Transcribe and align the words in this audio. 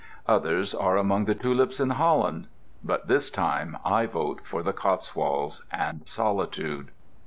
Others 0.27 0.73
are 0.73 0.97
among 0.97 1.25
the 1.25 1.35
tulips 1.35 1.79
in 1.79 1.91
Holland. 1.91 2.47
But 2.83 3.07
this 3.07 3.29
time 3.29 3.77
I 3.85 4.07
vote 4.07 4.39
for 4.43 4.63
the 4.63 4.73
Cotswolds 4.73 5.63
and 5.71 6.01
solitude. 6.07 6.89